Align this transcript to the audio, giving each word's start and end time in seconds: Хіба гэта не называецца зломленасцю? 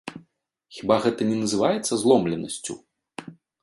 Хіба 0.77 0.95
гэта 1.03 1.29
не 1.33 1.37
называецца 1.43 1.93
зломленасцю? 2.05 2.73